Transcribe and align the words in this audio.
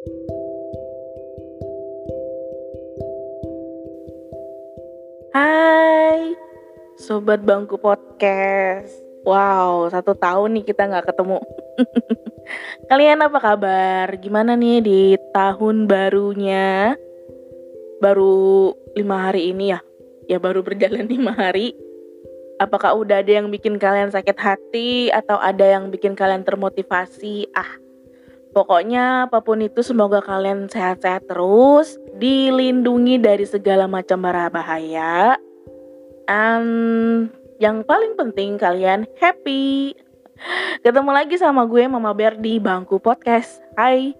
Hai, 0.00 0.16
Sobat 6.96 7.44
Bangku 7.44 7.76
Podcast. 7.76 8.96
Wow, 9.28 9.92
satu 9.92 10.16
tahun 10.16 10.56
nih 10.56 10.72
kita 10.72 10.88
nggak 10.88 11.12
ketemu. 11.12 11.44
Kalian 12.88 13.28
apa 13.28 13.44
kabar? 13.44 14.08
Gimana 14.16 14.56
nih 14.56 14.80
di 14.80 15.02
tahun 15.36 15.84
barunya? 15.84 16.96
Baru 18.00 18.72
lima 18.96 19.28
hari 19.28 19.52
ini 19.52 19.76
ya? 19.76 19.84
Ya 20.32 20.40
baru 20.40 20.64
berjalan 20.64 21.04
lima 21.12 21.36
hari. 21.36 21.76
Apakah 22.56 22.96
udah 22.96 23.20
ada 23.20 23.36
yang 23.36 23.52
bikin 23.52 23.76
kalian 23.76 24.08
sakit 24.08 24.36
hati 24.40 25.12
atau 25.12 25.36
ada 25.36 25.76
yang 25.76 25.92
bikin 25.92 26.16
kalian 26.16 26.40
termotivasi? 26.40 27.52
Ah, 27.52 27.79
Pokoknya 28.50 29.30
apa 29.30 29.38
pun 29.46 29.62
itu 29.62 29.78
semoga 29.86 30.18
kalian 30.18 30.66
sehat-sehat 30.66 31.30
terus, 31.30 31.94
dilindungi 32.18 33.22
dari 33.22 33.46
segala 33.46 33.86
macam 33.86 34.26
bahaya. 34.26 35.38
And 36.26 37.30
yang 37.62 37.86
paling 37.86 38.18
penting 38.18 38.58
kalian 38.58 39.06
happy. 39.22 39.94
Ketemu 40.82 41.10
lagi 41.14 41.38
sama 41.38 41.62
gue 41.70 41.86
Mama 41.86 42.10
Bear 42.10 42.42
di 42.42 42.58
Bangku 42.58 42.98
Podcast. 42.98 43.62
Hai. 43.78 44.18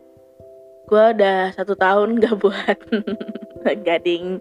Gue 0.87 1.05
udah 1.11 1.51
satu 1.51 1.75
tahun 1.75 2.23
gak 2.23 2.39
buat 2.39 2.79
gading. 3.87 4.39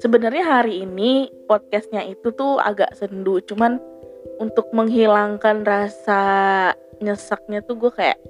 Sebenarnya 0.00 0.44
hari 0.44 0.88
ini 0.88 1.28
podcastnya 1.44 2.00
itu 2.04 2.32
tuh 2.32 2.56
agak 2.60 2.96
sendu, 2.96 3.44
cuman 3.44 3.76
untuk 4.40 4.72
menghilangkan 4.72 5.64
rasa 5.68 6.22
nyesaknya 7.00 7.60
tuh 7.64 7.76
gue 7.76 7.92
kayak 7.92 8.20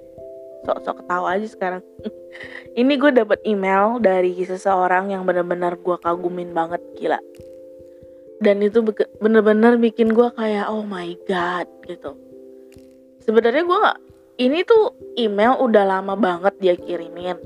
sok-sok 0.67 1.07
ketawa 1.07 1.39
aja 1.39 1.47
sekarang. 1.47 1.83
Ini 2.81 2.93
gue 2.99 3.11
dapet 3.15 3.41
email 3.47 4.03
dari 4.03 4.35
seseorang 4.43 5.15
yang 5.15 5.23
benar-benar 5.25 5.79
gue 5.79 5.97
kagumin 6.03 6.51
banget 6.51 6.83
gila. 6.99 7.23
Dan 8.37 8.61
itu 8.61 8.85
bener-bener 9.23 9.81
bikin 9.81 10.13
gue 10.13 10.29
kayak 10.37 10.69
oh 10.69 10.85
my 10.85 11.17
god 11.25 11.65
gitu. 11.89 12.13
Sebenarnya 13.25 13.65
gue 13.65 13.79
nggak 13.81 13.99
ini 14.37 14.61
tuh 14.69 14.93
email 15.17 15.57
udah 15.57 15.85
lama 15.89 16.13
banget 16.13 16.55
dia 16.61 16.75
kirimin 16.77 17.41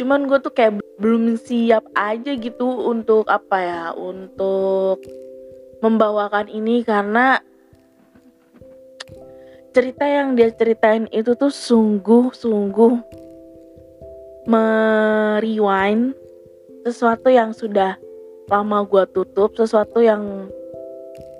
cuman 0.00 0.24
gue 0.24 0.38
tuh 0.40 0.52
kayak 0.52 0.80
belum 0.96 1.36
siap 1.36 1.84
aja 1.92 2.32
gitu 2.36 2.88
untuk 2.88 3.28
apa 3.28 3.56
ya 3.60 3.84
untuk 3.92 5.04
membawakan 5.84 6.48
ini 6.48 6.80
karena 6.86 7.42
cerita 9.72 10.04
yang 10.04 10.36
dia 10.36 10.52
ceritain 10.52 11.08
itu 11.08 11.32
tuh 11.32 11.48
sungguh-sungguh 11.48 12.94
merewind 14.44 16.12
sesuatu 16.84 17.32
yang 17.32 17.56
sudah 17.56 17.96
lama 18.52 18.84
gue 18.84 19.04
tutup, 19.16 19.56
sesuatu 19.56 20.04
yang 20.04 20.52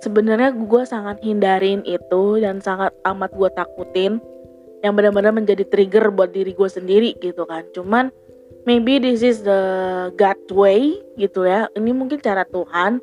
sebenarnya 0.00 0.56
gue 0.56 0.82
sangat 0.88 1.20
hindarin 1.20 1.84
itu 1.84 2.40
dan 2.40 2.64
sangat 2.64 2.96
amat 3.04 3.30
gue 3.36 3.50
takutin 3.52 4.16
yang 4.82 4.96
benar-benar 4.96 5.30
menjadi 5.30 5.62
trigger 5.68 6.10
buat 6.10 6.32
diri 6.32 6.56
gue 6.56 6.68
sendiri 6.72 7.14
gitu 7.20 7.44
kan. 7.44 7.68
Cuman 7.76 8.08
maybe 8.64 8.96
this 8.96 9.20
is 9.20 9.44
the 9.44 9.60
God 10.16 10.40
way 10.50 10.96
gitu 11.20 11.44
ya. 11.44 11.68
Ini 11.76 11.90
mungkin 11.92 12.18
cara 12.18 12.48
Tuhan 12.48 13.02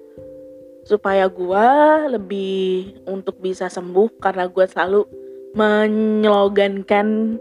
supaya 0.88 1.30
gue 1.30 1.68
lebih 2.18 2.98
untuk 3.06 3.38
bisa 3.38 3.70
sembuh 3.70 4.18
karena 4.18 4.50
gue 4.50 4.66
selalu 4.66 5.19
menyelogankan 5.58 7.40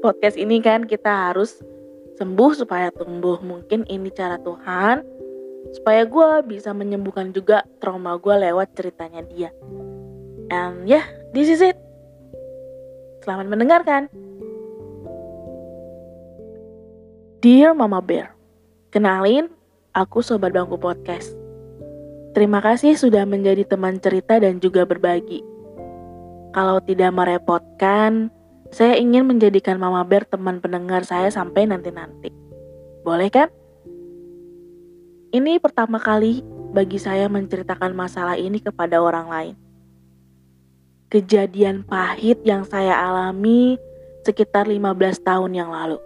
podcast 0.00 0.40
ini 0.40 0.64
kan 0.64 0.88
kita 0.88 1.30
harus 1.30 1.60
sembuh 2.16 2.52
supaya 2.56 2.88
tumbuh. 2.94 3.40
Mungkin 3.44 3.84
ini 3.88 4.08
cara 4.12 4.40
Tuhan 4.40 5.04
supaya 5.76 6.02
gue 6.08 6.28
bisa 6.48 6.74
menyembuhkan 6.74 7.30
juga 7.30 7.64
trauma 7.78 8.16
gue 8.16 8.34
lewat 8.34 8.72
ceritanya 8.76 9.22
dia. 9.28 9.50
And 10.52 10.88
yeah 10.88 11.04
this 11.36 11.48
is 11.52 11.60
it. 11.60 11.76
Selamat 13.22 13.46
mendengarkan. 13.52 14.08
Dear 17.42 17.74
Mama 17.74 17.98
Bear 17.98 18.32
kenalin 18.94 19.50
aku 19.92 20.24
Sobat 20.24 20.56
Bangku 20.56 20.80
Podcast. 20.80 21.34
Terima 22.32 22.64
kasih 22.64 22.96
sudah 22.96 23.28
menjadi 23.28 23.68
teman 23.68 24.00
cerita 24.00 24.40
dan 24.40 24.56
juga 24.56 24.88
berbagi. 24.88 25.51
Kalau 26.52 26.84
tidak 26.84 27.16
merepotkan, 27.16 28.28
saya 28.68 29.00
ingin 29.00 29.24
menjadikan 29.24 29.80
Mama 29.80 30.04
Bear 30.04 30.28
teman 30.28 30.60
pendengar 30.60 31.00
saya 31.00 31.32
sampai 31.32 31.64
nanti-nanti. 31.64 32.28
Boleh 33.00 33.32
kan? 33.32 33.48
Ini 35.32 35.56
pertama 35.64 35.96
kali 35.96 36.44
bagi 36.76 37.00
saya 37.00 37.24
menceritakan 37.32 37.96
masalah 37.96 38.36
ini 38.36 38.60
kepada 38.60 39.00
orang 39.00 39.32
lain. 39.32 39.56
Kejadian 41.08 41.88
pahit 41.88 42.44
yang 42.44 42.68
saya 42.68 43.00
alami 43.00 43.80
sekitar 44.24 44.68
15 44.68 45.24
tahun 45.24 45.56
yang 45.56 45.72
lalu. 45.72 45.96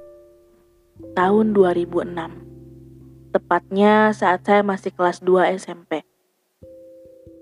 Tahun 1.15 1.47
2006. 1.55 3.34
Tepatnya 3.34 4.15
saat 4.15 4.47
saya 4.47 4.63
masih 4.63 4.95
kelas 4.95 5.19
2 5.27 5.59
SMP. 5.59 6.07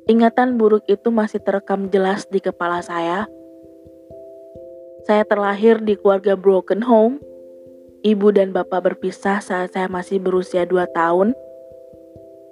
Ingatan 0.04 0.60
buruk 0.60 0.84
itu 0.84 1.08
masih 1.08 1.40
terekam 1.40 1.88
jelas 1.88 2.28
di 2.28 2.36
kepala 2.36 2.84
saya. 2.84 3.24
Saya 5.08 5.24
terlahir 5.24 5.80
di 5.80 5.96
keluarga 5.96 6.36
broken 6.36 6.84
home. 6.84 7.24
Ibu 8.04 8.36
dan 8.36 8.52
bapak 8.52 8.84
berpisah 8.84 9.40
saat 9.40 9.72
saya 9.72 9.88
masih 9.88 10.20
berusia 10.20 10.68
2 10.68 10.92
tahun. 10.92 11.32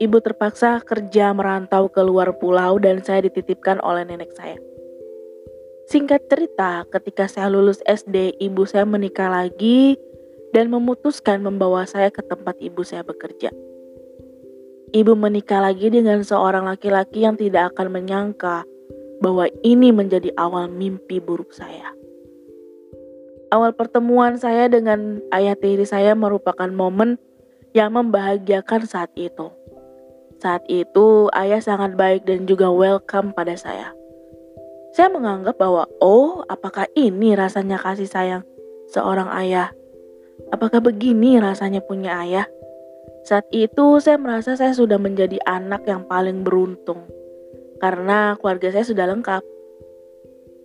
Ibu 0.00 0.16
terpaksa 0.24 0.80
kerja 0.80 1.36
merantau 1.36 1.92
ke 1.92 2.00
luar 2.00 2.32
pulau 2.40 2.80
dan 2.80 3.04
saya 3.04 3.28
dititipkan 3.28 3.84
oleh 3.84 4.08
nenek 4.08 4.32
saya. 4.32 4.56
Singkat 5.92 6.32
cerita, 6.32 6.88
ketika 6.88 7.28
saya 7.28 7.52
lulus 7.52 7.84
SD, 7.84 8.40
ibu 8.40 8.64
saya 8.64 8.88
menikah 8.88 9.28
lagi 9.28 10.00
dan 10.56 10.72
memutuskan 10.72 11.44
membawa 11.44 11.84
saya 11.84 12.08
ke 12.08 12.24
tempat 12.24 12.56
ibu 12.64 12.80
saya 12.80 13.04
bekerja. 13.04 13.52
Ibu 14.92 15.16
menikah 15.16 15.64
lagi 15.64 15.88
dengan 15.88 16.20
seorang 16.20 16.68
laki-laki 16.68 17.24
yang 17.24 17.32
tidak 17.40 17.72
akan 17.72 17.96
menyangka 17.96 18.68
bahwa 19.24 19.48
ini 19.64 19.88
menjadi 19.88 20.28
awal 20.36 20.68
mimpi 20.68 21.16
buruk 21.16 21.48
saya. 21.56 21.96
Awal 23.48 23.72
pertemuan 23.72 24.36
saya 24.36 24.68
dengan 24.68 25.24
ayah 25.32 25.56
tiri 25.56 25.88
saya 25.88 26.12
merupakan 26.12 26.68
momen 26.68 27.16
yang 27.72 27.96
membahagiakan 27.96 28.84
saat 28.84 29.08
itu. 29.16 29.48
Saat 30.44 30.68
itu, 30.68 31.32
ayah 31.32 31.64
sangat 31.64 31.96
baik 31.96 32.28
dan 32.28 32.44
juga 32.44 32.68
welcome 32.68 33.32
pada 33.32 33.56
saya. 33.56 33.96
Saya 34.92 35.08
menganggap 35.08 35.56
bahwa, 35.56 35.88
oh, 36.04 36.44
apakah 36.52 36.84
ini 36.92 37.32
rasanya 37.32 37.80
kasih 37.80 38.04
sayang 38.04 38.44
seorang 38.92 39.32
ayah? 39.40 39.72
Apakah 40.52 40.84
begini 40.84 41.40
rasanya 41.40 41.80
punya 41.80 42.20
ayah? 42.20 42.44
Saat 43.22 43.46
itu 43.54 44.02
saya 44.02 44.18
merasa 44.18 44.58
saya 44.58 44.74
sudah 44.74 44.98
menjadi 44.98 45.38
anak 45.46 45.86
yang 45.86 46.02
paling 46.10 46.42
beruntung 46.42 47.06
karena 47.78 48.34
keluarga 48.38 48.74
saya 48.74 48.86
sudah 48.86 49.06
lengkap. 49.10 49.42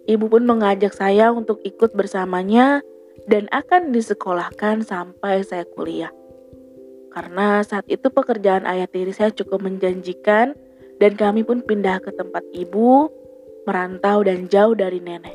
Ibu 0.08 0.26
pun 0.32 0.44
mengajak 0.48 0.94
saya 0.94 1.30
untuk 1.30 1.62
ikut 1.62 1.94
bersamanya 1.94 2.82
dan 3.30 3.46
akan 3.54 3.94
disekolahkan 3.94 4.86
sampai 4.86 5.42
saya 5.46 5.66
kuliah. 5.74 6.14
Karena 7.12 7.66
saat 7.66 7.90
itu 7.90 8.14
pekerjaan 8.14 8.70
ayah 8.70 8.86
tiri 8.86 9.12
saya 9.12 9.34
cukup 9.34 9.66
menjanjikan 9.66 10.54
dan 11.02 11.12
kami 11.18 11.42
pun 11.42 11.66
pindah 11.66 11.98
ke 12.02 12.14
tempat 12.14 12.46
ibu, 12.54 13.10
merantau 13.66 14.22
dan 14.22 14.46
jauh 14.50 14.78
dari 14.78 15.02
nenek. 15.02 15.34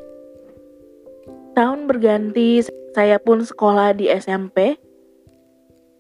Tahun 1.53 1.85
berganti, 1.85 2.65
saya 2.97 3.21
pun 3.21 3.45
sekolah 3.45 3.93
di 3.93 4.09
SMP 4.09 4.79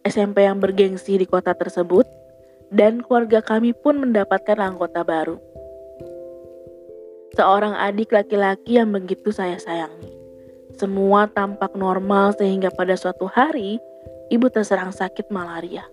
SMP 0.02 0.46
yang 0.46 0.58
bergengsi 0.58 1.18
di 1.18 1.26
kota 1.26 1.54
tersebut, 1.54 2.06
dan 2.72 3.04
keluarga 3.04 3.44
kami 3.44 3.76
pun 3.76 4.00
mendapatkan 4.02 4.58
anggota 4.58 5.06
baru. 5.06 5.38
Seorang 7.32 7.72
adik 7.76 8.12
laki-laki 8.12 8.76
yang 8.76 8.92
begitu 8.92 9.32
saya 9.32 9.56
sayangi. 9.56 10.12
Semua 10.76 11.28
tampak 11.28 11.72
normal 11.76 12.36
sehingga 12.36 12.68
pada 12.72 12.96
suatu 12.96 13.28
hari 13.28 13.80
ibu 14.28 14.48
terserang 14.48 14.92
sakit 14.92 15.28
malaria. 15.32 15.84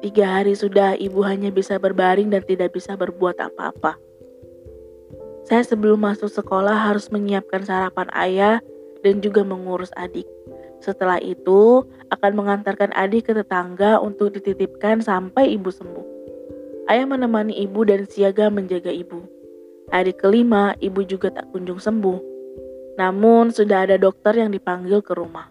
Tiga 0.00 0.40
hari 0.40 0.54
sudah 0.54 0.96
ibu 0.96 1.22
hanya 1.26 1.52
bisa 1.54 1.78
berbaring 1.78 2.30
dan 2.30 2.42
tidak 2.46 2.74
bisa 2.74 2.94
berbuat 2.94 3.36
apa-apa. 3.38 3.98
Saya 5.50 5.66
sebelum 5.66 5.98
masuk 6.02 6.30
sekolah 6.30 6.88
harus 6.88 7.10
menyiapkan 7.10 7.66
sarapan 7.66 8.06
ayah 8.14 8.56
dan 9.02 9.18
juga 9.18 9.42
mengurus 9.42 9.90
adik. 9.98 10.26
Setelah 10.80 11.20
itu, 11.20 11.84
akan 12.10 12.32
mengantarkan 12.34 12.90
adik 12.94 13.30
ke 13.30 13.32
tetangga 13.32 14.02
untuk 14.02 14.34
dititipkan 14.34 15.02
sampai 15.02 15.54
ibu 15.54 15.70
sembuh. 15.70 16.06
Ayah 16.90 17.06
menemani 17.06 17.54
ibu 17.62 17.86
dan 17.86 18.06
siaga 18.10 18.50
menjaga 18.50 18.90
ibu. 18.90 19.22
Hari 19.94 20.14
kelima, 20.18 20.74
ibu 20.82 21.02
juga 21.06 21.30
tak 21.30 21.50
kunjung 21.54 21.78
sembuh. 21.78 22.18
Namun, 22.98 23.54
sudah 23.54 23.86
ada 23.86 23.96
dokter 23.98 24.38
yang 24.38 24.50
dipanggil 24.50 25.02
ke 25.02 25.14
rumah. 25.14 25.50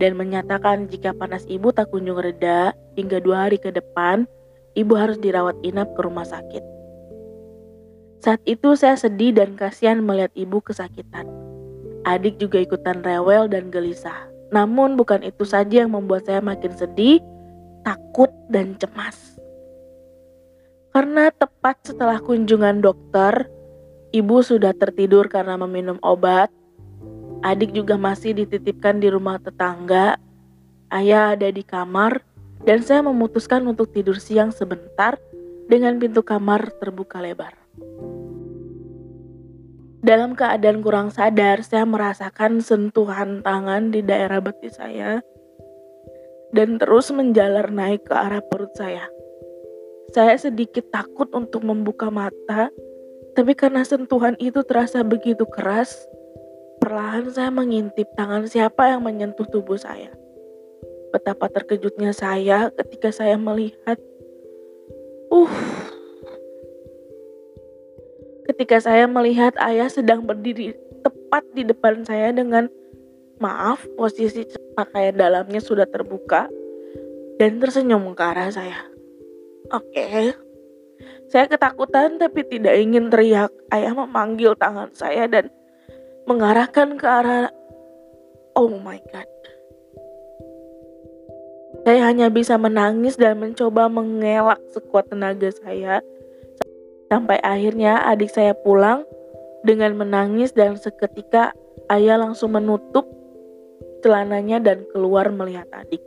dan 0.00 0.16
menyatakan 0.16 0.88
jika 0.88 1.12
panas 1.12 1.44
ibu 1.44 1.68
tak 1.70 1.92
kunjung 1.92 2.16
reda 2.16 2.72
hingga 2.96 3.20
dua 3.20 3.46
hari 3.46 3.60
ke 3.60 3.68
depan, 3.68 4.24
ibu 4.72 4.96
harus 4.96 5.20
dirawat 5.20 5.60
inap 5.60 5.92
ke 5.92 6.00
rumah 6.00 6.24
sakit. 6.24 6.64
Saat 8.24 8.40
itu 8.48 8.72
saya 8.76 8.96
sedih 8.96 9.36
dan 9.36 9.60
kasihan 9.60 10.00
melihat 10.00 10.32
ibu 10.32 10.64
kesakitan. 10.64 11.28
Adik 12.08 12.40
juga 12.40 12.64
ikutan 12.64 13.04
rewel 13.04 13.48
dan 13.52 13.68
gelisah. 13.68 14.29
Namun 14.50 14.98
bukan 14.98 15.22
itu 15.22 15.46
saja 15.46 15.86
yang 15.86 15.94
membuat 15.94 16.26
saya 16.26 16.42
makin 16.42 16.74
sedih, 16.74 17.22
takut, 17.86 18.30
dan 18.50 18.74
cemas. 18.76 19.38
Karena 20.90 21.30
tepat 21.30 21.78
setelah 21.86 22.18
kunjungan 22.18 22.82
dokter, 22.82 23.46
ibu 24.10 24.42
sudah 24.42 24.74
tertidur 24.74 25.30
karena 25.30 25.54
meminum 25.54 26.02
obat. 26.02 26.50
Adik 27.46 27.72
juga 27.72 27.94
masih 27.94 28.34
dititipkan 28.36 28.98
di 28.98 29.08
rumah 29.08 29.38
tetangga. 29.38 30.18
Ayah 30.90 31.38
ada 31.38 31.46
di 31.48 31.62
kamar, 31.62 32.18
dan 32.66 32.82
saya 32.82 33.06
memutuskan 33.06 33.62
untuk 33.70 33.94
tidur 33.94 34.18
siang 34.18 34.50
sebentar 34.50 35.16
dengan 35.70 35.96
pintu 36.02 36.26
kamar 36.26 36.74
terbuka 36.82 37.22
lebar. 37.22 37.54
Dalam 40.00 40.32
keadaan 40.32 40.80
kurang 40.80 41.12
sadar, 41.12 41.60
saya 41.60 41.84
merasakan 41.84 42.64
sentuhan 42.64 43.44
tangan 43.44 43.92
di 43.92 44.00
daerah 44.00 44.40
betis 44.40 44.80
saya 44.80 45.20
dan 46.56 46.80
terus 46.80 47.12
menjalar 47.12 47.68
naik 47.68 48.08
ke 48.08 48.14
arah 48.16 48.40
perut 48.40 48.72
saya. 48.72 49.04
Saya 50.10 50.34
sedikit 50.40 50.88
takut 50.90 51.28
untuk 51.36 51.62
membuka 51.62 52.08
mata, 52.08 52.72
tapi 53.36 53.52
karena 53.54 53.84
sentuhan 53.84 54.34
itu 54.42 54.64
terasa 54.66 55.06
begitu 55.06 55.46
keras, 55.46 55.94
perlahan 56.80 57.30
saya 57.30 57.52
mengintip 57.52 58.08
tangan 58.16 58.48
siapa 58.48 58.90
yang 58.90 59.04
menyentuh 59.04 59.46
tubuh 59.46 59.76
saya. 59.78 60.10
Betapa 61.12 61.52
terkejutnya 61.52 62.16
saya 62.16 62.72
ketika 62.72 63.12
saya 63.12 63.36
melihat, 63.38 64.00
uh, 65.28 65.52
ketika 68.50 68.82
saya 68.82 69.06
melihat 69.06 69.54
ayah 69.62 69.86
sedang 69.86 70.26
berdiri 70.26 70.74
tepat 71.06 71.46
di 71.54 71.62
depan 71.62 72.02
saya 72.02 72.34
dengan 72.34 72.66
maaf 73.38 73.86
posisi 73.94 74.42
pakaian 74.74 75.14
dalamnya 75.14 75.62
sudah 75.62 75.86
terbuka 75.86 76.50
dan 77.38 77.62
tersenyum 77.62 78.10
ke 78.12 78.22
arah 78.26 78.50
saya. 78.50 78.90
Oke. 79.70 79.94
Okay. 79.94 80.26
Saya 81.30 81.46
ketakutan 81.46 82.18
tapi 82.18 82.42
tidak 82.42 82.74
ingin 82.74 83.06
teriak. 83.06 83.54
Ayah 83.70 83.94
memanggil 83.94 84.58
tangan 84.58 84.90
saya 84.92 85.30
dan 85.30 85.46
mengarahkan 86.26 86.98
ke 86.98 87.06
arah 87.06 87.54
Oh 88.58 88.74
my 88.82 88.98
god. 89.14 89.30
Saya 91.86 92.12
hanya 92.12 92.28
bisa 92.28 92.58
menangis 92.60 93.14
dan 93.14 93.38
mencoba 93.40 93.86
mengelak 93.86 94.60
sekuat 94.74 95.08
tenaga 95.08 95.48
saya 95.54 96.04
Sampai 97.10 97.42
akhirnya 97.42 98.06
adik 98.06 98.30
saya 98.30 98.54
pulang 98.54 99.02
dengan 99.66 99.98
menangis 99.98 100.54
dan 100.54 100.78
seketika 100.78 101.50
ayah 101.90 102.22
langsung 102.22 102.54
menutup 102.54 103.02
celananya 104.00 104.62
dan 104.62 104.86
keluar 104.94 105.28
melihat 105.34 105.66
adik. 105.74 105.98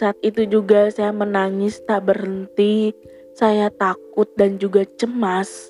Saat 0.00 0.16
itu 0.24 0.48
juga 0.48 0.88
saya 0.88 1.12
menangis 1.12 1.76
tak 1.84 2.08
berhenti, 2.08 2.96
saya 3.36 3.68
takut 3.68 4.32
dan 4.40 4.56
juga 4.56 4.88
cemas. 4.96 5.68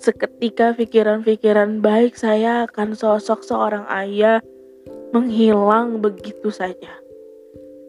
Seketika 0.00 0.72
pikiran-pikiran 0.72 1.84
baik 1.84 2.16
saya 2.16 2.64
akan 2.64 2.96
sosok 2.96 3.44
seorang 3.44 3.84
ayah 3.92 4.40
menghilang 5.12 6.00
begitu 6.00 6.48
saja. 6.48 7.04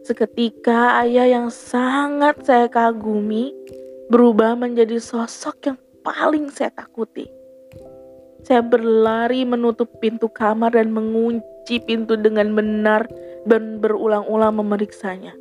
Seketika 0.04 1.04
ayah 1.04 1.24
yang 1.40 1.48
sangat 1.52 2.40
saya 2.44 2.68
kagumi 2.68 3.52
berubah 4.08 4.56
menjadi 4.56 4.96
sosok 4.96 5.56
yang 5.68 5.78
paling 6.00 6.48
saya 6.48 6.72
takuti. 6.72 7.28
Saya 8.44 8.64
berlari 8.64 9.44
menutup 9.44 9.92
pintu 10.00 10.32
kamar 10.32 10.72
dan 10.72 10.88
mengunci 10.88 11.76
pintu 11.84 12.16
dengan 12.16 12.56
benar 12.56 13.04
dan 13.44 13.76
berulang-ulang 13.82 14.56
memeriksanya. 14.56 15.36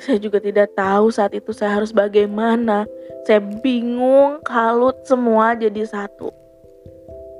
Saya 0.00 0.16
juga 0.16 0.40
tidak 0.40 0.72
tahu 0.76 1.12
saat 1.12 1.32
itu 1.36 1.52
saya 1.52 1.80
harus 1.80 1.92
bagaimana. 1.92 2.88
Saya 3.24 3.40
bingung, 3.40 4.40
kalut, 4.44 4.96
semua 5.04 5.52
jadi 5.56 5.84
satu. 5.84 6.32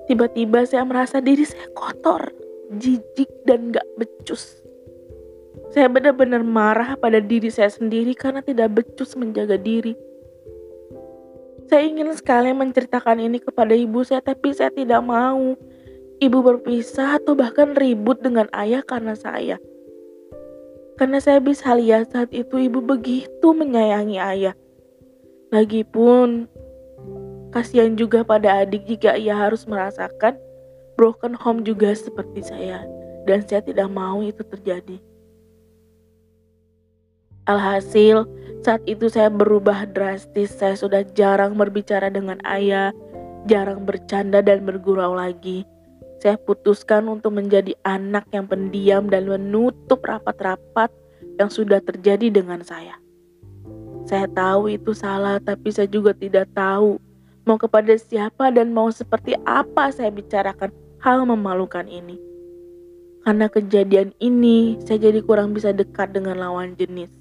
Tiba-tiba 0.08 0.64
saya 0.68 0.84
merasa 0.84 1.24
diri 1.24 1.44
saya 1.44 1.68
kotor, 1.72 2.32
jijik, 2.76 3.28
dan 3.48 3.72
gak 3.72 3.86
becus. 3.96 4.60
Saya 5.72 5.88
benar-benar 5.88 6.42
marah 6.42 6.98
pada 6.98 7.22
diri 7.22 7.48
saya 7.48 7.70
sendiri 7.70 8.12
karena 8.12 8.42
tidak 8.44 8.76
becus 8.76 9.16
menjaga 9.16 9.56
diri. 9.56 9.96
Saya 11.70 11.86
ingin 11.86 12.10
sekali 12.18 12.50
menceritakan 12.50 13.22
ini 13.22 13.38
kepada 13.38 13.78
ibu 13.78 14.02
saya, 14.02 14.18
tapi 14.18 14.50
saya 14.50 14.74
tidak 14.74 15.06
mau. 15.06 15.54
Ibu 16.18 16.38
berpisah 16.42 17.22
atau 17.22 17.38
bahkan 17.38 17.78
ribut 17.78 18.18
dengan 18.18 18.50
ayah 18.58 18.82
karena 18.82 19.14
saya. 19.14 19.54
Karena 20.98 21.22
saya 21.22 21.38
bisa 21.38 21.70
lihat 21.78 22.10
saat 22.10 22.34
itu 22.34 22.58
ibu 22.58 22.82
begitu 22.82 23.54
menyayangi 23.54 24.18
ayah. 24.18 24.58
Lagipun, 25.54 26.50
kasihan 27.54 27.94
juga 27.94 28.26
pada 28.26 28.66
adik 28.66 28.90
jika 28.90 29.14
ia 29.14 29.38
harus 29.38 29.62
merasakan 29.70 30.34
broken 30.98 31.38
home 31.38 31.62
juga 31.62 31.94
seperti 31.94 32.50
saya. 32.50 32.82
Dan 33.30 33.46
saya 33.46 33.62
tidak 33.62 33.86
mau 33.94 34.18
itu 34.26 34.42
terjadi. 34.42 34.98
Alhasil, 37.50 38.30
saat 38.62 38.78
itu 38.86 39.10
saya 39.10 39.26
berubah 39.26 39.90
drastis. 39.90 40.54
Saya 40.54 40.78
sudah 40.78 41.02
jarang 41.18 41.58
berbicara 41.58 42.06
dengan 42.06 42.38
ayah, 42.46 42.94
jarang 43.50 43.82
bercanda 43.82 44.38
dan 44.38 44.62
bergurau 44.62 45.18
lagi. 45.18 45.66
Saya 46.22 46.38
putuskan 46.38 47.10
untuk 47.10 47.34
menjadi 47.34 47.74
anak 47.82 48.30
yang 48.30 48.46
pendiam 48.46 49.10
dan 49.10 49.26
menutup 49.26 49.98
rapat-rapat 50.06 50.94
yang 51.42 51.50
sudah 51.50 51.82
terjadi 51.82 52.30
dengan 52.30 52.62
saya. 52.62 52.94
Saya 54.06 54.30
tahu 54.30 54.70
itu 54.70 54.94
salah, 54.94 55.42
tapi 55.42 55.74
saya 55.74 55.90
juga 55.90 56.14
tidak 56.14 56.46
tahu 56.54 57.02
mau 57.48 57.58
kepada 57.58 57.98
siapa 57.98 58.54
dan 58.54 58.70
mau 58.70 58.94
seperti 58.94 59.34
apa 59.42 59.90
saya 59.90 60.14
bicarakan 60.14 60.70
hal 61.02 61.26
memalukan 61.26 61.88
ini. 61.90 62.14
Karena 63.26 63.50
kejadian 63.50 64.14
ini, 64.22 64.78
saya 64.86 65.10
jadi 65.10 65.18
kurang 65.24 65.50
bisa 65.56 65.74
dekat 65.74 66.14
dengan 66.14 66.40
lawan 66.40 66.78
jenis 66.78 67.19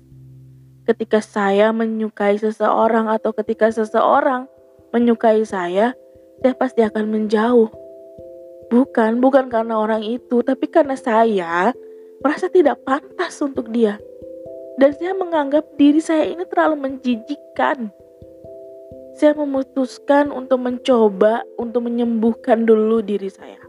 ketika 0.89 1.21
saya 1.21 1.69
menyukai 1.69 2.41
seseorang 2.41 3.05
atau 3.13 3.29
ketika 3.37 3.69
seseorang 3.69 4.49
menyukai 4.89 5.45
saya, 5.45 5.93
saya 6.41 6.53
pasti 6.57 6.81
akan 6.81 7.05
menjauh. 7.13 7.69
Bukan, 8.73 9.21
bukan 9.21 9.53
karena 9.53 9.77
orang 9.77 10.01
itu, 10.01 10.41
tapi 10.41 10.65
karena 10.65 10.97
saya 10.97 11.77
merasa 12.25 12.49
tidak 12.49 12.81
pantas 12.81 13.37
untuk 13.45 13.69
dia. 13.69 14.01
Dan 14.81 14.97
saya 14.97 15.13
menganggap 15.13 15.77
diri 15.77 16.01
saya 16.01 16.25
ini 16.25 16.41
terlalu 16.49 16.89
menjijikkan. 16.89 17.93
Saya 19.13 19.35
memutuskan 19.37 20.33
untuk 20.33 20.63
mencoba 20.63 21.45
untuk 21.59 21.85
menyembuhkan 21.85 22.65
dulu 22.65 23.03
diri 23.05 23.29
saya. 23.29 23.61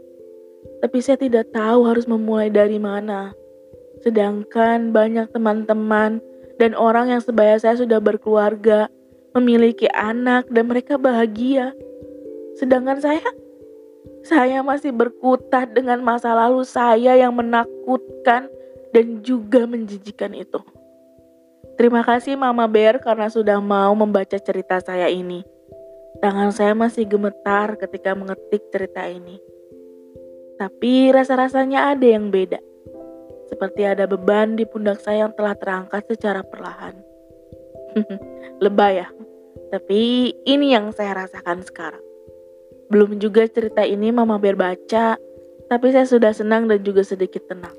Tapi 0.81 0.97
saya 1.03 1.21
tidak 1.21 1.53
tahu 1.53 1.85
harus 1.85 2.09
memulai 2.09 2.49
dari 2.49 2.79
mana. 2.81 3.35
Sedangkan 4.01 4.95
banyak 4.95 5.29
teman-teman 5.29 6.23
dan 6.61 6.77
orang 6.77 7.09
yang 7.09 7.17
sebaya 7.25 7.57
saya 7.57 7.73
sudah 7.73 7.97
berkeluarga, 7.97 8.85
memiliki 9.33 9.89
anak, 9.97 10.45
dan 10.53 10.69
mereka 10.69 11.01
bahagia. 11.01 11.73
Sedangkan 12.53 13.01
saya, 13.01 13.25
saya 14.21 14.61
masih 14.61 14.93
berkutat 14.93 15.73
dengan 15.73 16.05
masa 16.05 16.37
lalu 16.37 16.61
saya 16.61 17.17
yang 17.17 17.33
menakutkan 17.33 18.45
dan 18.93 19.25
juga 19.25 19.65
menjijikan 19.65 20.37
itu. 20.37 20.61
Terima 21.81 22.05
kasih 22.05 22.37
Mama 22.37 22.69
Bear 22.69 23.01
karena 23.01 23.25
sudah 23.25 23.57
mau 23.57 23.97
membaca 23.97 24.37
cerita 24.37 24.77
saya 24.77 25.09
ini. 25.09 25.41
Tangan 26.21 26.53
saya 26.53 26.77
masih 26.77 27.09
gemetar 27.09 27.73
ketika 27.81 28.13
mengetik 28.13 28.69
cerita 28.69 29.01
ini. 29.09 29.41
Tapi 30.61 31.09
rasa-rasanya 31.09 31.97
ada 31.97 32.05
yang 32.05 32.29
beda 32.29 32.61
seperti 33.51 33.83
ada 33.83 34.07
beban 34.07 34.55
di 34.55 34.63
pundak 34.63 35.03
saya 35.03 35.27
yang 35.27 35.35
telah 35.35 35.59
terangkat 35.59 36.07
secara 36.07 36.39
perlahan. 36.39 36.95
Lebay 38.63 39.03
ya, 39.03 39.11
tapi 39.75 40.31
ini 40.47 40.71
yang 40.71 40.95
saya 40.95 41.27
rasakan 41.27 41.59
sekarang. 41.67 41.99
Belum 42.87 43.19
juga 43.19 43.43
cerita 43.51 43.83
ini 43.83 44.15
Mama 44.15 44.39
Bear 44.39 44.55
baca, 44.55 45.19
tapi 45.67 45.87
saya 45.91 46.07
sudah 46.07 46.31
senang 46.31 46.71
dan 46.71 46.79
juga 46.79 47.03
sedikit 47.03 47.43
tenang. 47.51 47.75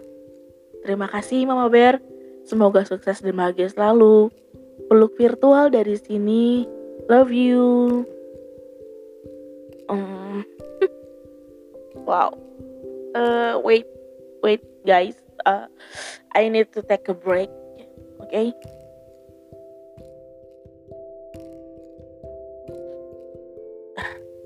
Terima 0.85 1.09
kasih 1.09 1.49
Mama 1.49 1.73
Bear, 1.73 1.97
semoga 2.45 2.85
sukses 2.85 3.25
dan 3.25 3.33
bahagia 3.33 3.73
selalu. 3.73 4.29
Peluk 4.93 5.17
virtual 5.17 5.73
dari 5.73 5.97
sini, 5.97 6.69
love 7.09 7.33
you. 7.33 8.05
Um. 9.88 10.45
wow. 12.09 12.37
Uh, 13.12 13.61
wait, 13.61 13.85
wait 14.41 14.64
guys 14.88 15.22
uh, 15.46 15.66
I 16.34 16.49
need 16.49 16.72
to 16.75 16.82
take 16.82 17.06
a 17.11 17.16
break 17.16 17.50
okay? 18.22 18.54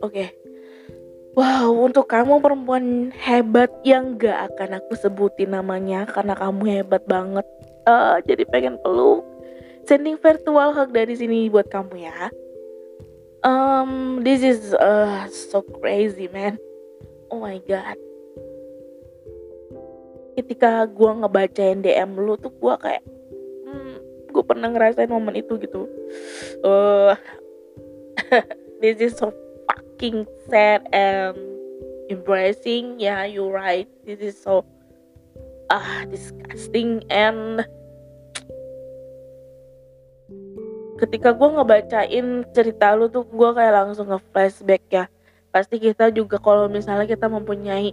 oke 0.02 0.10
okay. 0.12 0.28
Wow, 1.36 1.84
untuk 1.84 2.08
kamu 2.08 2.40
perempuan 2.40 3.12
hebat 3.12 3.68
yang 3.84 4.16
gak 4.16 4.56
akan 4.56 4.80
aku 4.80 4.96
sebutin 4.96 5.52
namanya 5.52 6.08
karena 6.08 6.32
kamu 6.32 6.80
hebat 6.80 7.04
banget. 7.04 7.44
Uh, 7.84 8.24
jadi 8.24 8.48
pengen 8.48 8.80
peluk. 8.80 9.20
Sending 9.84 10.16
virtual 10.16 10.72
hug 10.72 10.96
dari 10.96 11.12
sini 11.12 11.52
buat 11.52 11.68
kamu 11.68 12.08
ya. 12.08 12.32
Um, 13.44 14.24
this 14.24 14.40
is 14.40 14.72
uh, 14.80 15.28
so 15.28 15.60
crazy 15.60 16.32
man. 16.32 16.56
Oh 17.28 17.44
my 17.44 17.60
god. 17.68 18.00
Ketika 20.36 20.84
gue 20.84 21.10
ngebacain 21.24 21.80
DM 21.80 22.20
lu 22.20 22.36
tuh 22.36 22.52
gue 22.52 22.74
kayak, 22.76 23.02
hmm, 23.64 23.96
gue 24.30 24.44
pernah 24.44 24.68
ngerasain 24.68 25.08
momen 25.08 25.40
itu 25.40 25.56
gitu. 25.56 25.88
Uh, 26.60 27.16
this 28.84 29.00
is 29.00 29.16
so 29.16 29.32
fucking 29.64 30.28
sad 30.52 30.84
and 30.92 31.36
embracing 32.12 33.00
yeah 33.00 33.24
you're 33.24 33.52
right. 33.52 33.88
This 34.04 34.20
is 34.20 34.36
so 34.36 34.62
ah 35.66 35.80
uh, 35.80 36.00
disgusting 36.06 37.02
and 37.10 37.66
ketika 40.96 41.36
gue 41.36 41.48
ngebacain 41.52 42.26
cerita 42.56 42.96
lu 42.96 43.12
tuh 43.12 43.28
gue 43.28 43.50
kayak 43.52 43.74
langsung 43.74 44.08
nge-flashback 44.08 44.82
ya. 44.88 45.04
Pasti 45.52 45.80
kita 45.80 46.12
juga 46.12 46.36
kalau 46.40 46.68
misalnya 46.68 47.08
kita 47.08 47.28
mempunyai 47.28 47.92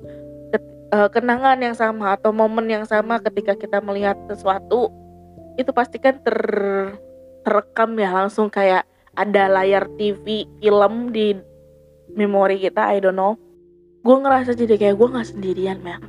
uh, 0.93 1.09
kenangan 1.09 1.57
yang 1.57 1.73
sama 1.73 2.13
atau 2.13 2.29
momen 2.29 2.69
yang 2.69 2.85
sama 2.85 3.17
ketika 3.17 3.57
kita 3.57 3.81
melihat 3.81 4.13
sesuatu 4.29 4.93
itu 5.57 5.73
pasti 5.73 5.97
kan 5.97 6.21
ter 6.21 6.37
terekam 7.41 7.97
ya 7.97 8.13
langsung 8.13 8.47
kayak 8.53 8.85
ada 9.17 9.49
layar 9.49 9.89
TV 9.97 10.45
film 10.61 11.09
di 11.09 11.33
memori 12.13 12.61
kita 12.61 12.93
I 12.93 13.01
don't 13.01 13.17
know. 13.17 13.37
Gue 14.05 14.19
ngerasa 14.21 14.53
jadi 14.53 14.77
kayak 14.77 14.95
gue 14.97 15.07
nggak 15.13 15.29
sendirian 15.29 15.79
men 15.81 16.01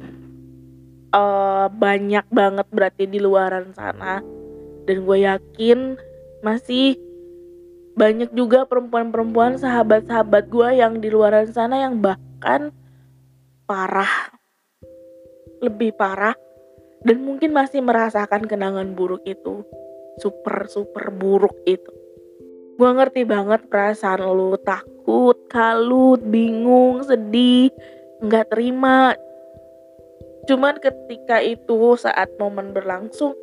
uh, 1.15 1.67
banyak 1.71 2.27
banget 2.29 2.67
berarti 2.75 3.05
di 3.07 3.23
luaran 3.23 3.71
sana. 3.73 4.21
Dan 4.85 5.07
gue 5.09 5.19
yakin 5.25 5.97
masih 6.45 6.99
banyak 7.95 8.35
juga 8.35 8.67
perempuan-perempuan 8.67 9.57
sahabat-sahabat 9.57 10.51
gue 10.51 10.69
yang 10.77 10.99
di 10.99 11.09
luaran 11.09 11.49
sana 11.49 11.87
yang 11.89 12.03
bahkan 12.03 12.75
parah 13.65 14.35
lebih 15.63 15.95
parah 15.95 16.35
dan 17.05 17.21
mungkin 17.21 17.53
masih 17.53 17.85
merasakan 17.85 18.49
kenangan 18.49 18.97
buruk 18.97 19.23
itu. 19.29 19.63
Super 20.19 20.67
super 20.71 21.13
buruk 21.13 21.55
itu. 21.69 21.93
Gue 22.75 22.91
ngerti 22.91 23.23
banget 23.23 23.71
perasaan 23.71 24.25
lu. 24.25 24.59
Takut, 24.59 25.39
kalut, 25.47 26.25
bingung, 26.27 27.07
sedih, 27.07 27.71
nggak 28.19 28.51
terima. 28.51 29.15
Cuman 30.51 30.77
ketika 30.83 31.39
itu 31.41 31.95
saat 31.95 32.35
momen 32.37 32.75
berlangsung, 32.75 33.39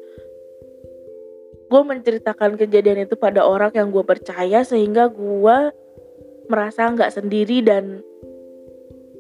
gue 1.72 1.82
menceritakan 1.82 2.60
kejadian 2.60 3.08
itu 3.08 3.16
pada 3.16 3.48
orang 3.48 3.72
yang 3.72 3.90
gue 3.96 4.04
percaya 4.04 4.68
sehingga 4.68 5.08
gue 5.08 5.58
merasa 6.52 6.92
nggak 6.92 7.16
sendiri 7.16 7.64
dan 7.64 8.04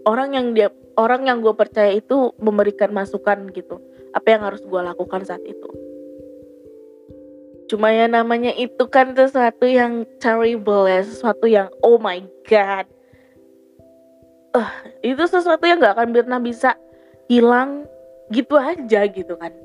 orang 0.03 0.36
yang 0.36 0.48
dia 0.51 0.67
orang 0.98 1.27
yang 1.27 1.39
gue 1.39 1.53
percaya 1.53 1.91
itu 1.93 2.36
memberikan 2.41 2.91
masukan 2.91 3.48
gitu 3.51 3.79
apa 4.12 4.27
yang 4.27 4.41
harus 4.43 4.63
gue 4.63 4.81
lakukan 4.81 5.24
saat 5.24 5.43
itu 5.48 5.69
Cuma 7.71 7.88
ya 7.88 8.03
namanya 8.03 8.51
itu 8.60 8.83
kan 8.91 9.15
sesuatu 9.15 9.63
yang 9.63 10.03
terrible 10.19 10.91
ya, 10.91 11.07
sesuatu 11.07 11.48
yang 11.48 11.71
oh 11.79 11.95
my 11.95 12.19
god. 12.43 12.83
Uh, 14.51 14.67
itu 15.00 15.24
sesuatu 15.24 15.63
yang 15.63 15.79
gak 15.79 15.95
akan 15.95 16.12
pernah 16.12 16.43
bisa 16.43 16.75
hilang 17.31 17.88
gitu 18.27 18.60
aja 18.60 19.07
gitu 19.07 19.39
kan. 19.39 19.55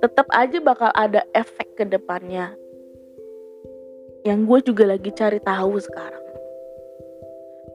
Tetap 0.00 0.24
aja 0.32 0.56
bakal 0.64 0.88
ada 0.96 1.20
efek 1.36 1.76
ke 1.76 1.84
depannya. 1.84 2.56
Yang 4.24 4.40
gue 4.48 4.58
juga 4.72 4.96
lagi 4.96 5.12
cari 5.12 5.36
tahu 5.36 5.76
sekarang. 5.84 6.24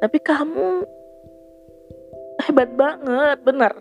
Tapi 0.01 0.17
kamu 0.17 0.81
hebat 2.45 2.69
banget, 2.77 3.41
bener 3.41 3.73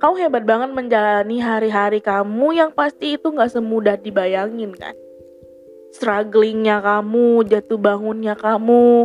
Kau 0.00 0.16
hebat 0.16 0.48
banget 0.48 0.72
menjalani 0.72 1.44
hari-hari 1.44 2.00
kamu 2.00 2.56
yang 2.56 2.70
pasti 2.72 3.20
itu 3.20 3.28
gak 3.36 3.52
semudah 3.52 4.00
dibayangin 4.00 4.72
kan. 4.72 4.96
Strugglingnya 5.92 6.80
kamu, 6.80 7.44
jatuh 7.44 7.76
bangunnya 7.76 8.32
kamu, 8.32 9.04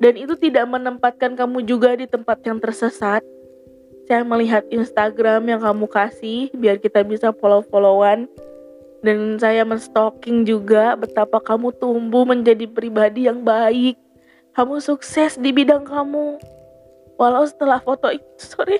dan 0.00 0.16
itu 0.16 0.32
tidak 0.40 0.72
menempatkan 0.72 1.36
kamu 1.36 1.68
juga 1.68 1.92
di 2.00 2.08
tempat 2.08 2.40
yang 2.48 2.56
tersesat. 2.56 3.20
Saya 4.08 4.24
melihat 4.24 4.64
Instagram 4.72 5.52
yang 5.52 5.60
kamu 5.60 5.84
kasih 5.84 6.48
biar 6.56 6.80
kita 6.80 7.04
bisa 7.04 7.36
follow-followan 7.36 8.24
dan 9.04 9.36
saya 9.36 9.68
menstalking 9.68 10.48
juga 10.48 10.96
betapa 10.96 11.44
kamu 11.44 11.76
tumbuh 11.76 12.24
menjadi 12.24 12.64
pribadi 12.64 13.28
yang 13.28 13.44
baik. 13.44 14.00
Kamu 14.56 14.80
sukses 14.80 15.36
di 15.36 15.52
bidang 15.52 15.84
kamu. 15.84 16.55
Walau 17.16 17.48
setelah 17.48 17.80
foto 17.80 18.12
itu, 18.12 18.28
sorry, 18.52 18.76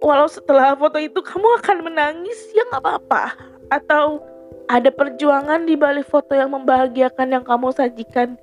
walau 0.00 0.28
setelah 0.28 0.76
foto 0.76 0.96
itu 0.96 1.20
kamu 1.20 1.48
akan 1.60 1.76
menangis 1.84 2.38
ya 2.56 2.64
nggak 2.68 2.82
apa-apa. 2.84 3.36
Atau 3.72 4.20
ada 4.68 4.88
perjuangan 4.92 5.64
di 5.64 5.76
balik 5.76 6.08
foto 6.08 6.36
yang 6.36 6.52
membahagiakan 6.52 7.40
yang 7.40 7.44
kamu 7.44 7.72
sajikan 7.72 8.36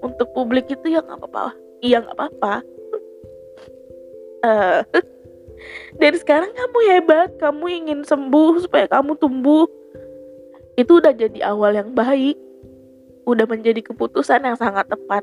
untuk 0.00 0.30
publik 0.34 0.70
itu 0.70 0.96
ya 0.96 1.02
nggak 1.02 1.18
apa-apa. 1.22 1.54
Iya 1.82 2.02
nggak 2.02 2.16
apa-apa. 2.16 2.54
Uh, 4.40 4.80
dari 6.00 6.16
sekarang 6.18 6.50
kamu 6.50 6.78
hebat. 6.90 7.30
Kamu 7.38 7.64
ingin 7.70 8.00
sembuh 8.02 8.66
supaya 8.66 8.90
kamu 8.90 9.14
tumbuh. 9.22 9.70
Itu 10.74 10.98
udah 10.98 11.12
jadi 11.12 11.52
awal 11.52 11.76
yang 11.76 11.92
baik. 11.92 12.34
Udah 13.28 13.44
menjadi 13.44 13.84
keputusan 13.84 14.42
yang 14.42 14.56
sangat 14.56 14.88
tepat 14.88 15.22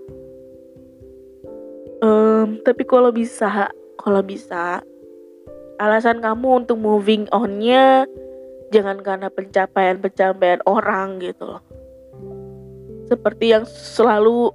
um, 2.02 2.60
tapi 2.62 2.84
kalau 2.84 3.10
bisa 3.14 3.70
kalau 3.98 4.22
bisa 4.22 4.82
alasan 5.78 6.22
kamu 6.22 6.66
untuk 6.66 6.78
moving 6.82 7.30
onnya 7.30 8.10
jangan 8.74 9.00
karena 9.00 9.30
pencapaian-pencapaian 9.32 10.62
orang 10.68 11.22
gitu 11.24 11.56
loh. 11.56 11.62
Seperti 13.08 13.56
yang 13.56 13.64
selalu 13.64 14.52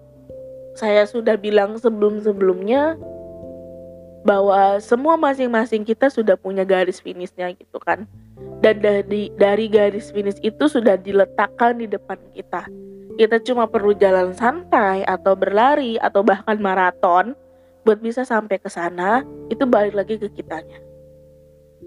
saya 0.76 1.04
sudah 1.08 1.36
bilang 1.40 1.80
sebelum-sebelumnya 1.80 2.96
bahwa 4.22 4.78
semua 4.78 5.18
masing-masing 5.18 5.82
kita 5.82 6.12
sudah 6.12 6.38
punya 6.38 6.62
garis 6.62 7.00
finishnya 7.00 7.50
gitu 7.56 7.80
kan. 7.80 8.04
Dan 8.62 8.78
dari 8.78 9.32
dari 9.34 9.66
garis 9.66 10.14
finish 10.14 10.38
itu 10.46 10.70
sudah 10.70 10.94
diletakkan 10.94 11.82
di 11.82 11.90
depan 11.90 12.18
kita. 12.30 12.68
Kita 13.20 13.36
cuma 13.44 13.68
perlu 13.68 13.92
jalan 13.92 14.32
santai 14.32 15.04
atau 15.04 15.36
berlari 15.36 16.00
atau 16.00 16.24
bahkan 16.24 16.56
maraton 16.56 17.36
buat 17.82 17.98
bisa 17.98 18.22
sampai 18.22 18.62
ke 18.62 18.70
sana, 18.70 19.26
itu 19.50 19.66
balik 19.66 19.92
lagi 19.92 20.16
ke 20.16 20.30
kitanya. 20.30 20.78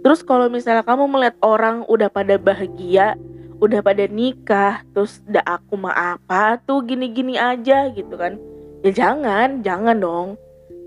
Terus 0.04 0.22
kalau 0.22 0.52
misalnya 0.52 0.86
kamu 0.86 1.08
melihat 1.08 1.36
orang 1.42 1.88
udah 1.88 2.12
pada 2.12 2.36
bahagia, 2.38 3.18
udah 3.58 3.80
pada 3.82 4.06
nikah, 4.06 4.84
terus 4.94 5.24
udah 5.26 5.42
aku 5.48 5.80
mah 5.80 6.20
apa 6.20 6.60
tuh 6.62 6.84
gini-gini 6.84 7.40
aja 7.40 7.90
gitu 7.90 8.14
kan. 8.14 8.38
Ya 8.86 8.92
jangan, 8.94 9.66
jangan 9.66 9.98
dong. 9.98 10.28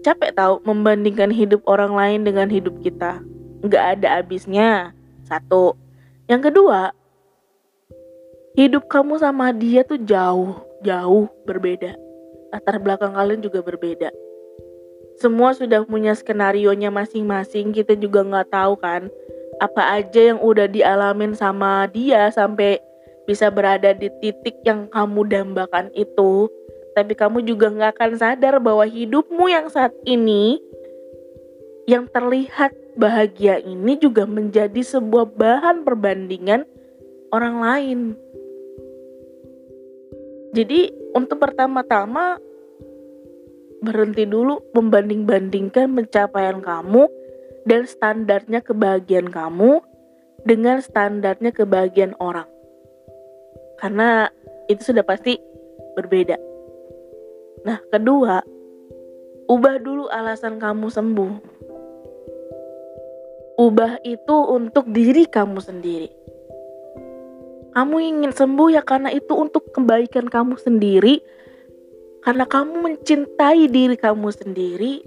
Capek 0.07 0.37
tahu 0.37 0.63
membandingkan 0.63 1.35
hidup 1.35 1.65
orang 1.67 1.91
lain 1.97 2.21
dengan 2.23 2.47
hidup 2.47 2.79
kita. 2.85 3.19
Nggak 3.67 3.85
ada 3.99 4.23
habisnya. 4.23 4.95
Satu. 5.27 5.75
Yang 6.31 6.53
kedua, 6.53 6.95
hidup 8.59 8.91
kamu 8.91 9.23
sama 9.23 9.55
dia 9.55 9.87
tuh 9.87 10.03
jauh, 10.03 10.59
jauh 10.83 11.31
berbeda. 11.47 11.95
Latar 12.51 12.83
belakang 12.83 13.15
kalian 13.15 13.39
juga 13.39 13.63
berbeda. 13.63 14.11
Semua 15.23 15.55
sudah 15.55 15.87
punya 15.87 16.11
skenario 16.19 16.75
nya 16.75 16.91
masing-masing 16.91 17.71
kita 17.71 17.95
juga 17.95 18.27
nggak 18.27 18.51
tahu 18.51 18.75
kan 18.83 19.07
apa 19.63 20.03
aja 20.03 20.35
yang 20.35 20.43
udah 20.43 20.67
dialamin 20.71 21.39
sama 21.39 21.87
dia 21.91 22.31
sampai 22.35 22.83
bisa 23.31 23.47
berada 23.51 23.95
di 23.95 24.11
titik 24.19 24.59
yang 24.67 24.91
kamu 24.91 25.23
dambakan 25.31 25.95
itu. 25.95 26.51
Tapi 26.99 27.15
kamu 27.15 27.47
juga 27.47 27.71
nggak 27.71 27.95
akan 27.95 28.13
sadar 28.19 28.59
bahwa 28.59 28.83
hidupmu 28.83 29.47
yang 29.47 29.71
saat 29.71 29.95
ini 30.03 30.59
yang 31.87 32.11
terlihat 32.11 32.75
bahagia 32.99 33.63
ini 33.63 33.95
juga 34.03 34.27
menjadi 34.27 34.83
sebuah 34.83 35.31
bahan 35.39 35.87
perbandingan 35.87 36.67
orang 37.31 37.57
lain 37.63 37.99
jadi 40.59 40.91
untuk 41.15 41.39
pertama-tama 41.39 42.43
berhenti 43.79 44.27
dulu 44.27 44.59
membanding-bandingkan 44.75 45.87
pencapaian 45.95 46.59
kamu 46.59 47.07
dan 47.63 47.87
standarnya 47.87 48.59
kebahagiaan 48.67 49.31
kamu 49.31 49.79
dengan 50.43 50.83
standarnya 50.83 51.55
kebahagiaan 51.55 52.19
orang. 52.19 52.51
Karena 53.79 54.27
itu 54.67 54.91
sudah 54.91 55.07
pasti 55.07 55.39
berbeda. 55.95 56.35
Nah, 57.63 57.79
kedua, 57.95 58.43
ubah 59.47 59.77
dulu 59.79 60.11
alasan 60.11 60.59
kamu 60.59 60.91
sembuh. 60.91 61.33
Ubah 63.63 64.03
itu 64.03 64.37
untuk 64.51 64.91
diri 64.91 65.23
kamu 65.23 65.63
sendiri. 65.63 66.18
Kamu 67.79 68.03
ingin 68.03 68.35
sembuh 68.35 68.75
ya 68.75 68.83
karena 68.83 69.15
itu 69.15 69.39
untuk 69.39 69.71
kebaikan 69.71 70.27
kamu 70.27 70.59
sendiri. 70.59 71.23
Karena 72.27 72.43
kamu 72.43 72.75
mencintai 72.75 73.71
diri 73.71 73.95
kamu 73.95 74.35
sendiri. 74.35 75.07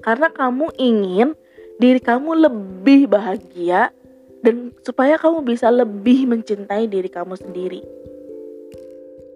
Karena 0.00 0.32
kamu 0.32 0.72
ingin 0.80 1.36
diri 1.76 2.00
kamu 2.00 2.48
lebih 2.48 3.12
bahagia 3.12 3.92
dan 4.40 4.72
supaya 4.80 5.20
kamu 5.20 5.44
bisa 5.44 5.68
lebih 5.68 6.24
mencintai 6.24 6.88
diri 6.88 7.12
kamu 7.12 7.36
sendiri. 7.36 7.84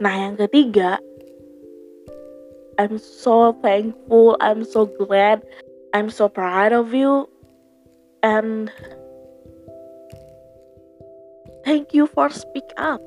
Nah, 0.01 0.17
yang 0.17 0.41
ketiga, 0.41 0.97
I'm 2.81 2.97
so 2.97 3.53
thankful, 3.61 4.41
I'm 4.41 4.65
so 4.65 4.89
glad, 4.89 5.45
I'm 5.93 6.09
so 6.09 6.33
proud 6.33 6.73
of 6.73 6.97
you, 6.97 7.29
and 8.25 8.73
thank 11.63 11.97
you 11.97 12.11
for 12.11 12.29
speak 12.29 12.67
up. 12.79 13.03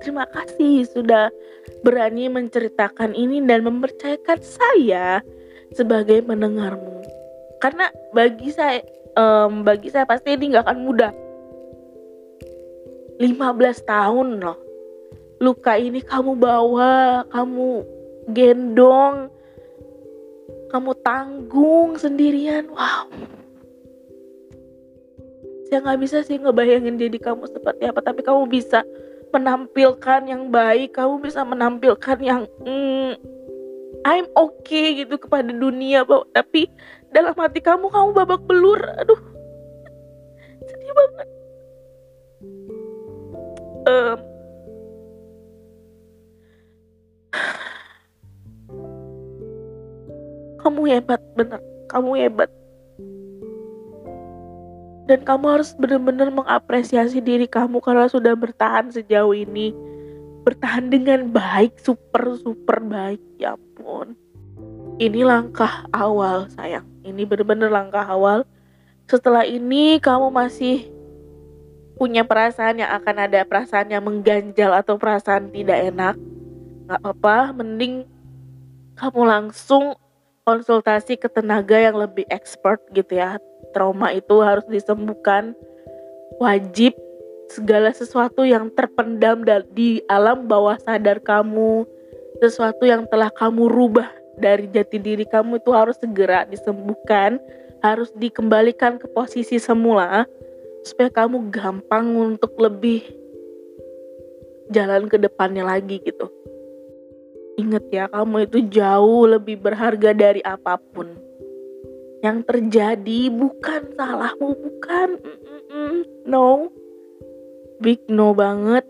Terima 0.00 0.24
kasih 0.32 0.88
sudah 0.88 1.28
berani 1.84 2.32
menceritakan 2.32 3.12
ini 3.12 3.44
dan 3.44 3.64
mempercayakan 3.68 4.40
saya 4.40 5.20
sebagai 5.76 6.24
pendengarmu. 6.24 7.04
Karena 7.60 7.92
bagi 8.16 8.48
saya 8.48 8.80
um, 9.16 9.66
bagi 9.66 9.92
saya 9.92 10.08
pasti 10.08 10.34
ini 10.34 10.54
nggak 10.54 10.64
akan 10.66 10.78
mudah 10.80 11.12
15 13.20 13.36
tahun 13.84 14.28
loh 14.40 14.58
luka 15.40 15.76
ini 15.76 16.04
kamu 16.04 16.36
bawa 16.36 17.24
kamu 17.32 17.84
gendong 18.32 19.32
kamu 20.68 20.92
tanggung 21.00 21.96
sendirian 21.96 22.68
wow 22.72 23.08
saya 25.70 25.86
nggak 25.86 26.00
bisa 26.02 26.26
sih 26.26 26.42
ngebayangin 26.42 26.98
diri 26.98 27.22
kamu 27.22 27.46
seperti 27.46 27.86
apa 27.86 28.02
tapi 28.02 28.26
kamu 28.26 28.50
bisa 28.50 28.82
menampilkan 29.30 30.26
yang 30.26 30.50
baik 30.50 30.98
kamu 30.98 31.22
bisa 31.22 31.46
menampilkan 31.46 32.18
yang 32.18 32.42
mm, 32.66 33.14
I'm 34.02 34.26
okay 34.34 35.06
gitu 35.06 35.14
kepada 35.14 35.54
dunia 35.54 36.02
tapi 36.34 36.66
dalam 37.14 37.38
hati 37.38 37.62
kamu 37.62 37.86
kamu 37.86 38.18
babak 38.18 38.42
belur 38.50 38.82
aduh 38.98 39.30
sedih 40.70 40.94
banget. 40.94 41.26
Um, 43.90 44.22
kamu 50.62 50.80
hebat 50.86 51.18
bener. 51.34 51.58
Kamu 51.90 52.14
hebat 52.14 52.46
dan 55.10 55.26
kamu 55.26 55.58
harus 55.58 55.74
benar-benar 55.74 56.30
mengapresiasi 56.30 57.18
diri 57.18 57.50
kamu 57.50 57.82
karena 57.82 58.06
sudah 58.06 58.38
bertahan 58.38 58.94
sejauh 58.94 59.34
ini. 59.34 59.74
Bertahan 60.46 60.86
dengan 60.86 61.34
baik 61.34 61.82
super 61.82 62.38
super 62.38 62.78
baik. 62.78 63.18
Ya 63.42 63.58
ampun. 63.58 64.14
Ini 65.02 65.26
langkah 65.26 65.82
awal 65.90 66.46
sayang. 66.54 66.86
Ini 67.02 67.26
benar-benar 67.26 67.74
langkah 67.74 68.06
awal. 68.06 68.46
Setelah 69.10 69.42
ini 69.42 69.98
kamu 69.98 70.30
masih 70.30 70.86
punya 71.98 72.22
perasaan 72.22 72.78
yang 72.78 72.94
akan 72.94 73.26
ada 73.26 73.42
perasaan 73.42 73.90
yang 73.90 74.06
mengganjal 74.06 74.70
atau 74.78 74.94
perasaan 74.94 75.50
tidak 75.50 75.90
enak. 75.90 76.14
Nggak 76.86 77.02
apa-apa 77.02 77.58
mending 77.58 78.06
kamu 78.94 79.26
langsung 79.26 79.98
konsultasi 80.46 81.18
ke 81.18 81.26
tenaga 81.26 81.82
yang 81.82 81.98
lebih 81.98 82.30
expert 82.30 82.78
gitu 82.94 83.18
ya 83.18 83.42
trauma 83.70 84.12
itu 84.14 84.42
harus 84.42 84.64
disembuhkan 84.68 85.54
wajib 86.38 86.94
segala 87.50 87.90
sesuatu 87.90 88.46
yang 88.46 88.70
terpendam 88.72 89.42
di 89.74 89.98
alam 90.06 90.46
bawah 90.46 90.78
sadar 90.78 91.18
kamu 91.18 91.82
sesuatu 92.38 92.86
yang 92.86 93.04
telah 93.10 93.28
kamu 93.28 93.66
rubah 93.66 94.08
dari 94.40 94.70
jati 94.72 94.96
diri 94.96 95.28
kamu 95.28 95.60
itu 95.60 95.70
harus 95.76 96.00
segera 96.00 96.48
disembuhkan, 96.48 97.36
harus 97.84 98.08
dikembalikan 98.16 98.96
ke 98.96 99.06
posisi 99.12 99.60
semula 99.60 100.24
supaya 100.80 101.12
kamu 101.12 101.52
gampang 101.52 102.16
untuk 102.16 102.56
lebih 102.56 103.04
jalan 104.72 105.10
ke 105.12 105.20
depannya 105.20 105.66
lagi 105.66 106.00
gitu. 106.00 106.32
Ingat 107.60 107.84
ya, 107.92 108.04
kamu 108.08 108.48
itu 108.48 108.58
jauh 108.72 109.28
lebih 109.28 109.60
berharga 109.60 110.16
dari 110.16 110.40
apa 110.40 110.80
pun. 110.80 111.12
Yang 112.20 112.38
terjadi 112.48 113.32
bukan 113.32 113.96
salahmu, 113.96 114.48
bukan. 114.56 115.08
No. 116.28 116.68
Big 117.80 118.04
no 118.12 118.36
banget. 118.36 118.84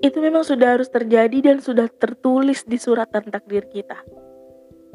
Itu 0.00 0.18
memang 0.18 0.42
sudah 0.42 0.80
harus 0.80 0.88
terjadi 0.88 1.52
dan 1.52 1.60
sudah 1.60 1.86
tertulis 1.92 2.64
di 2.64 2.80
suratan 2.80 3.28
takdir 3.28 3.68
kita. 3.68 4.00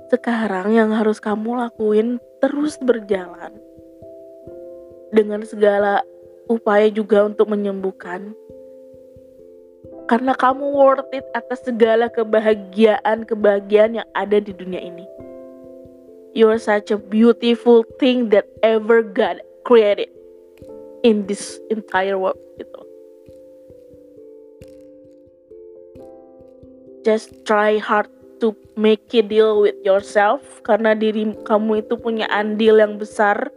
Sekarang 0.09 0.73
yang 0.73 0.91
harus 0.91 1.21
kamu 1.21 1.61
lakuin 1.61 2.17
terus 2.41 2.75
berjalan 2.81 3.53
dengan 5.13 5.45
segala 5.47 6.03
upaya 6.49 6.89
juga 6.91 7.27
untuk 7.27 7.47
menyembuhkan. 7.51 8.33
Karena 10.07 10.31
kamu 10.31 10.71
worth 10.71 11.11
it 11.11 11.27
atas 11.35 11.67
segala 11.67 12.07
kebahagiaan-kebahagiaan 12.07 13.99
yang 13.99 14.07
ada 14.15 14.39
di 14.39 14.55
dunia 14.55 14.79
ini. 14.79 15.03
You 16.37 16.53
are 16.53 16.61
such 16.61 16.93
a 16.93 17.01
beautiful 17.01 17.81
thing 17.97 18.29
that 18.29 18.45
ever 18.61 19.01
God 19.01 19.41
created 19.65 20.13
in 21.01 21.25
this 21.25 21.57
entire 21.73 22.13
world 22.13 22.37
gitu. 22.61 22.77
Just 27.01 27.33
try 27.41 27.81
hard 27.81 28.13
to 28.37 28.53
make 28.77 29.09
a 29.17 29.25
deal 29.25 29.65
with 29.65 29.81
yourself 29.81 30.45
karena 30.61 30.93
diri 30.93 31.25
kamu 31.41 31.81
itu 31.81 31.97
punya 31.97 32.29
andil 32.29 32.77
yang 32.77 33.01
besar 33.01 33.49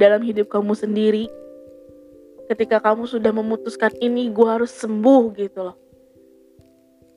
dalam 0.00 0.24
hidup 0.24 0.48
kamu 0.48 0.72
sendiri. 0.72 1.28
Ketika 2.48 2.80
kamu 2.80 3.04
sudah 3.04 3.36
memutuskan 3.36 3.92
ini, 4.00 4.32
gue 4.32 4.48
harus 4.48 4.72
sembuh 4.72 5.28
gitu 5.36 5.68
loh. 5.68 5.76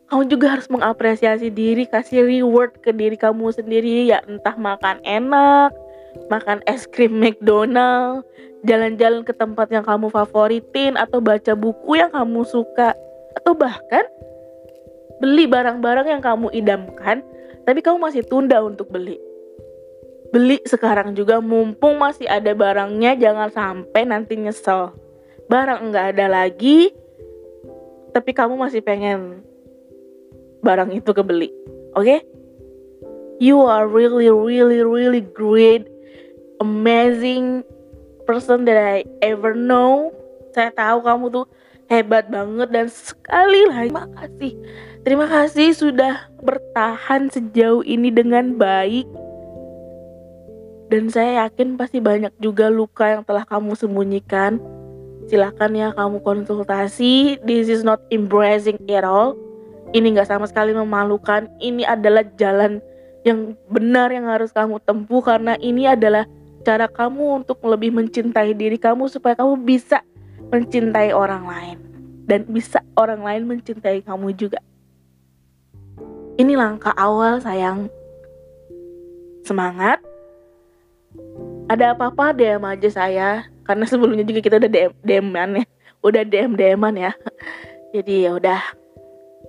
Kamu 0.07 0.23
juga 0.31 0.55
harus 0.55 0.71
mengapresiasi 0.71 1.51
diri, 1.51 1.83
kasih 1.83 2.23
reward 2.23 2.79
ke 2.79 2.95
diri 2.95 3.19
kamu 3.19 3.51
sendiri 3.51 4.07
ya 4.07 4.23
entah 4.23 4.55
makan 4.55 5.03
enak, 5.03 5.75
makan 6.31 6.63
es 6.63 6.87
krim 6.87 7.19
McDonald, 7.19 8.23
jalan-jalan 8.63 9.27
ke 9.27 9.35
tempat 9.35 9.67
yang 9.67 9.83
kamu 9.83 10.07
favoritin 10.07 10.95
atau 10.95 11.19
baca 11.19 11.51
buku 11.59 11.99
yang 11.99 12.07
kamu 12.07 12.47
suka 12.47 12.95
atau 13.35 13.51
bahkan 13.51 14.07
beli 15.19 15.43
barang-barang 15.43 16.07
yang 16.07 16.23
kamu 16.23 16.55
idamkan, 16.55 17.19
tapi 17.67 17.83
kamu 17.83 17.99
masih 17.99 18.23
tunda 18.23 18.63
untuk 18.63 18.87
beli. 18.87 19.19
Beli 20.31 20.63
sekarang 20.63 21.19
juga 21.19 21.43
mumpung 21.43 21.99
masih 21.99 22.31
ada 22.31 22.55
barangnya, 22.55 23.19
jangan 23.19 23.51
sampai 23.51 24.07
nanti 24.07 24.39
nyesel. 24.39 24.95
Barang 25.51 25.91
nggak 25.91 26.15
ada 26.15 26.31
lagi, 26.31 26.95
tapi 28.15 28.31
kamu 28.31 28.55
masih 28.55 28.79
pengen 28.79 29.43
barang 30.67 30.91
itu 30.91 31.15
kebeli. 31.15 31.47
Oke? 31.95 32.03
Okay? 32.03 32.19
You 33.39 33.63
are 33.63 33.87
really 33.87 34.27
really 34.27 34.83
really 34.83 35.23
great, 35.23 35.87
amazing 36.59 37.63
person 38.27 38.67
that 38.67 38.75
I 38.75 39.07
ever 39.23 39.55
know. 39.55 40.11
Saya 40.51 40.73
tahu 40.75 41.05
kamu 41.05 41.31
tuh 41.31 41.45
hebat 41.87 42.27
banget 42.27 42.69
dan 42.71 42.87
sekali 42.91 43.63
lagi 43.71 43.87
terima 43.87 44.05
kasih 44.11 44.51
terima 45.07 45.27
kasih 45.27 45.67
sudah 45.71 46.13
bertahan 46.43 47.31
sejauh 47.31 47.81
ini 47.87 48.11
dengan 48.11 48.59
baik 48.59 49.07
dan 50.91 51.07
saya 51.07 51.47
yakin 51.47 51.79
pasti 51.79 52.03
banyak 52.03 52.31
juga 52.43 52.67
luka 52.67 53.07
yang 53.07 53.23
telah 53.23 53.47
kamu 53.47 53.75
sembunyikan 53.75 54.59
silahkan 55.31 55.71
ya 55.71 55.95
kamu 55.95 56.19
konsultasi 56.23 57.39
this 57.47 57.71
is 57.71 57.87
not 57.87 58.03
embracing 58.11 58.75
at 58.91 59.07
all 59.07 59.39
ini 59.95 60.15
gak 60.15 60.27
sama 60.27 60.45
sekali 60.47 60.75
memalukan 60.75 61.47
ini 61.63 61.87
adalah 61.87 62.23
jalan 62.35 62.83
yang 63.23 63.55
benar 63.67 64.11
yang 64.11 64.27
harus 64.27 64.51
kamu 64.55 64.79
tempuh 64.83 65.19
karena 65.19 65.59
ini 65.59 65.87
adalah 65.87 66.23
cara 66.63 66.87
kamu 66.87 67.43
untuk 67.43 67.59
lebih 67.63 67.95
mencintai 67.95 68.51
diri 68.55 68.75
kamu 68.75 69.07
supaya 69.07 69.35
kamu 69.35 69.63
bisa 69.63 70.03
mencintai 70.51 71.11
orang 71.15 71.43
lain 71.47 71.77
dan 72.27 72.43
bisa 72.47 72.83
orang 72.99 73.23
lain 73.23 73.47
mencintai 73.47 74.03
kamu 74.03 74.35
juga. 74.35 74.59
Ini 76.37 76.53
langkah 76.59 76.91
awal 76.95 77.39
sayang. 77.39 77.87
Semangat. 79.47 80.03
ada 81.67 81.91
apa-apa 81.91 82.31
DM 82.31 82.63
aja 82.63 82.89
saya 82.91 83.29
karena 83.67 83.83
sebelumnya 83.83 84.23
juga 84.23 84.39
kita 84.39 84.55
udah 84.55 84.71
DM 84.71 84.91
DM-an 85.03 85.49
ya 85.59 85.65
udah 85.99 86.23
DM 86.23 86.51
DM-an 86.55 86.95
ya 86.95 87.11
jadi 87.95 88.13
ya 88.27 88.31
udah 88.39 88.61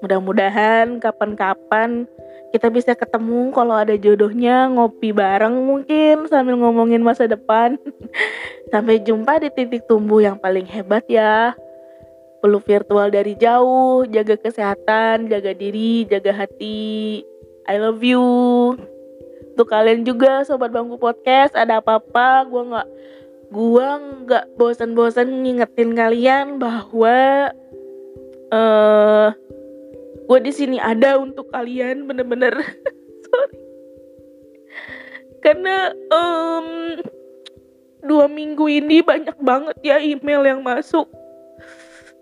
mudah-mudahan 0.01 1.03
kapan-kapan 1.03 2.07
kita 2.49 2.73
bisa 2.73 2.97
ketemu 2.97 3.53
kalau 3.53 3.77
ada 3.77 3.93
jodohnya 4.01 4.73
ngopi 4.73 5.13
bareng 5.13 5.53
mungkin 5.53 6.25
sambil 6.33 6.57
ngomongin 6.57 7.05
masa 7.05 7.29
depan. 7.29 7.77
Sampai 8.73 9.01
jumpa 9.05 9.41
di 9.41 9.53
titik 9.53 9.85
tumbuh 9.85 10.21
yang 10.25 10.41
paling 10.41 10.65
hebat 10.65 11.05
ya. 11.09 11.53
Peluk 12.41 12.65
virtual 12.65 13.13
dari 13.13 13.37
jauh 13.37 14.07
jaga 14.09 14.41
kesehatan 14.41 15.29
jaga 15.29 15.53
diri 15.53 16.09
jaga 16.09 16.33
hati. 16.33 17.21
I 17.69 17.77
love 17.77 18.01
you. 18.01 18.25
Untuk 19.53 19.69
kalian 19.69 20.09
juga 20.09 20.47
sobat 20.47 20.73
bangku 20.73 20.97
podcast 20.97 21.53
ada 21.53 21.85
apa-apa 21.85 22.49
gue 22.49 22.63
nggak 22.73 22.89
gue 23.49 23.89
nggak 24.25 24.45
bosan-bosan 24.57 25.45
ngingetin 25.45 25.93
kalian 25.93 26.57
bahwa 26.57 27.51
eh 28.49 28.57
uh, 28.57 29.29
gue 30.29 30.39
di 30.45 30.53
sini 30.53 30.77
ada 30.77 31.17
untuk 31.17 31.49
kalian 31.49 32.05
bener-bener. 32.05 32.53
Sorry. 33.25 33.57
Karena 35.41 35.89
um, 36.13 37.01
dua 38.05 38.29
minggu 38.29 38.69
ini 38.69 39.01
banyak 39.01 39.41
banget 39.41 39.77
ya 39.81 39.97
email 39.97 40.45
yang 40.45 40.61
masuk. 40.61 41.09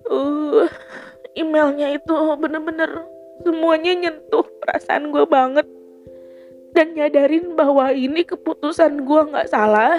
Uh, 0.07 0.71
emailnya 1.35 1.99
itu 1.99 2.15
bener-bener 2.39 3.03
semuanya 3.43 3.93
nyentuh 4.07 4.47
perasaan 4.63 5.11
gue 5.11 5.27
banget. 5.27 5.67
Dan 6.79 6.95
nyadarin 6.95 7.59
bahwa 7.59 7.91
ini 7.91 8.23
keputusan 8.23 9.03
gue 9.03 9.21
nggak 9.35 9.51
salah. 9.51 9.99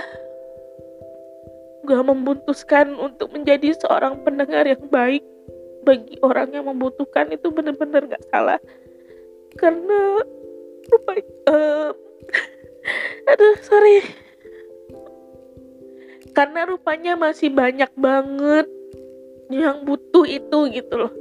Gue 1.83 1.99
memutuskan 1.99 2.95
untuk 2.95 3.35
menjadi 3.35 3.75
seorang 3.83 4.23
pendengar 4.23 4.63
yang 4.63 4.85
baik 4.87 5.25
bagi 5.87 6.19
orang 6.19 6.51
yang 6.51 6.67
membutuhkan 6.67 7.31
itu 7.31 7.47
benar-benar 7.47 8.03
nggak 8.03 8.27
salah. 8.27 8.59
Karena 9.55 10.19
lupa 10.91 11.11
uh, 11.47 11.95
aduh 13.31 13.55
sorry. 13.63 14.03
Karena 16.35 16.67
rupanya 16.67 17.15
masih 17.15 17.49
banyak 17.49 17.89
banget 17.95 18.67
yang 19.47 19.87
butuh 19.87 20.27
itu 20.27 20.59
gitu 20.75 20.93
loh. 21.07 21.13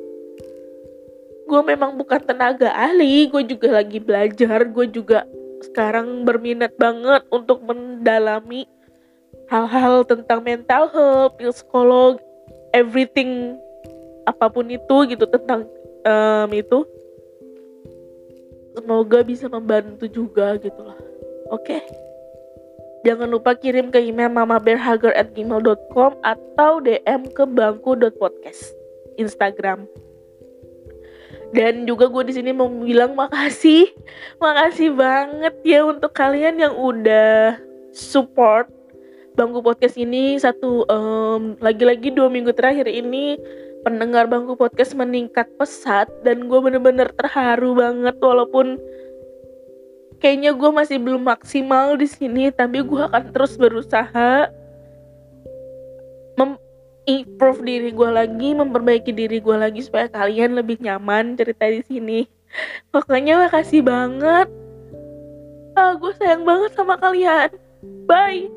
Gue 1.46 1.62
memang 1.62 1.94
bukan 1.94 2.18
tenaga 2.26 2.74
ahli 2.74 3.30
gue 3.30 3.46
juga 3.46 3.78
lagi 3.78 4.02
belajar 4.02 4.66
gue 4.66 4.86
juga 4.90 5.22
sekarang 5.62 6.26
berminat 6.26 6.74
banget 6.74 7.22
untuk 7.30 7.62
mendalami 7.62 8.66
hal-hal 9.46 10.02
tentang 10.02 10.42
mental 10.42 10.90
health, 10.90 11.38
psikolog, 11.38 12.18
everything 12.74 13.56
apa 14.26 14.50
pun 14.50 14.66
itu 14.66 14.96
gitu 15.06 15.24
tentang 15.30 15.64
um, 16.02 16.50
itu 16.50 16.82
semoga 18.74 19.22
bisa 19.22 19.46
membantu 19.48 20.04
juga 20.10 20.58
gitu 20.58 20.82
lah. 20.82 20.98
Oke? 21.54 21.78
Okay? 21.78 21.82
jangan 23.06 23.30
lupa 23.30 23.54
kirim 23.54 23.94
ke 23.94 24.02
email 24.02 24.26
mamabearhager@gmail.com 24.34 26.12
atau 26.26 26.72
DM 26.82 27.30
ke 27.30 27.46
bangku.podcast 27.46 28.74
Instagram. 29.14 29.86
Dan 31.54 31.86
juga 31.86 32.10
gue 32.10 32.26
di 32.26 32.34
sini 32.34 32.50
mau 32.50 32.66
bilang 32.66 33.14
makasih 33.14 33.94
makasih 34.42 34.90
banget 34.98 35.54
ya 35.62 35.86
untuk 35.86 36.10
kalian 36.10 36.58
yang 36.58 36.74
udah 36.74 37.54
support 37.94 38.66
bangku 39.38 39.62
podcast 39.62 39.94
ini 39.94 40.34
satu 40.42 40.82
um, 40.90 41.54
lagi-lagi 41.62 42.10
dua 42.10 42.26
minggu 42.26 42.50
terakhir 42.50 42.90
ini 42.90 43.38
pendengar 43.86 44.26
bangku 44.26 44.58
podcast 44.58 44.98
meningkat 44.98 45.46
pesat 45.54 46.10
dan 46.26 46.50
gue 46.50 46.58
bener-bener 46.58 47.06
terharu 47.14 47.78
banget 47.78 48.18
walaupun 48.18 48.82
kayaknya 50.18 50.50
gue 50.58 50.70
masih 50.74 50.98
belum 50.98 51.22
maksimal 51.22 51.94
di 51.94 52.10
sini 52.10 52.50
tapi 52.50 52.82
gue 52.82 53.02
akan 53.06 53.30
terus 53.30 53.54
berusaha 53.54 54.50
improve 57.06 57.62
diri 57.62 57.90
gue 57.94 58.10
lagi 58.10 58.52
memperbaiki 58.52 59.14
diri 59.14 59.38
gue 59.38 59.56
lagi 59.56 59.80
supaya 59.80 60.10
kalian 60.10 60.58
lebih 60.58 60.82
nyaman 60.82 61.38
cerita 61.38 61.70
di 61.70 61.80
sini. 61.86 62.20
Pokoknya 62.92 63.46
makasih 63.46 63.86
banget. 63.86 64.50
Ah 65.78 65.94
gue 65.94 66.12
sayang 66.18 66.42
banget 66.42 66.74
sama 66.74 66.98
kalian. 66.98 67.50
Bye 68.10 68.55